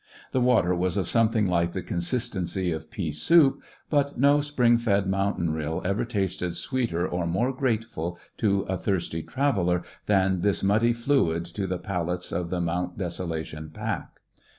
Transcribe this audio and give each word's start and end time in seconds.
The 0.31 0.41
water 0.41 0.73
was 0.73 0.97
of 0.97 1.07
something 1.07 1.45
like 1.45 1.73
the 1.73 1.83
consistency 1.83 2.71
of 2.71 2.89
pea 2.89 3.11
soup, 3.11 3.61
but 3.87 4.17
no 4.19 4.41
spring 4.41 4.79
fed 4.79 5.05
mountain 5.05 5.53
rill 5.53 5.79
ever 5.85 6.05
tasted 6.05 6.55
sweeter 6.55 7.07
or 7.07 7.27
more 7.27 7.53
grateful 7.53 8.17
to 8.37 8.61
a 8.61 8.79
thirsty 8.79 9.21
traveller 9.21 9.83
than 10.07 10.41
this 10.41 10.63
muddy 10.63 10.93
fluid 10.93 11.45
to 11.53 11.67
the 11.67 11.77
palates 11.77 12.31
of 12.31 12.49
the 12.49 12.59
Mount 12.59 12.97
Desolation 12.97 13.69
pack. 13.71 14.19